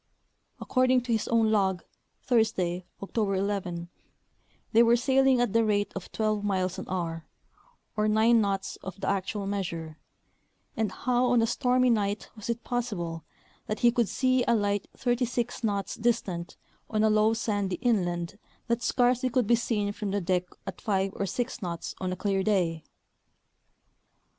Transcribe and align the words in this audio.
According 0.59 1.01
to 1.01 1.11
his 1.11 1.27
own 1.27 1.51
log, 1.51 1.83
Thursday, 2.23 2.87
Octo 3.03 3.23
ber 3.23 3.35
11, 3.35 3.87
they 4.71 4.81
were 4.81 4.95
sailing 4.95 5.39
at 5.39 5.53
the 5.53 5.63
rate 5.63 5.93
of 5.95 6.11
twelve 6.11 6.43
miles 6.43 6.79
an 6.79 6.87
hour, 6.89 7.27
or 7.95 8.07
nine 8.07 8.41
knots 8.41 8.77
of 8.77 8.99
the 8.99 9.05
actuifl 9.05 9.47
measure, 9.47 9.99
and 10.75 10.91
how 10.91 11.27
on 11.27 11.43
a 11.43 11.45
stormy 11.45 11.91
night 11.91 12.31
was 12.35 12.49
it 12.49 12.63
possible 12.63 13.23
that 13.67 13.81
he 13.81 13.91
could 13.91 14.09
see 14.09 14.43
a 14.47 14.55
light 14.55 14.87
thirty 14.97 15.25
six 15.25 15.63
knots 15.63 15.93
distant 15.93 16.57
on 16.89 17.03
a 17.03 17.09
low 17.11 17.35
sandy 17.35 17.75
inland 17.75 18.39
that 18.65 18.81
scarcely 18.81 19.29
could 19.29 19.45
be 19.45 19.53
seen 19.53 19.91
from 19.93 20.09
the 20.09 20.19
deck 20.19 20.45
at 20.65 20.81
five 20.81 21.11
or 21.13 21.27
six 21.27 21.61
knots 21.61 21.93
on 21.99 22.11
a 22.11 22.15
clear 22.15 22.41
day 22.41 22.83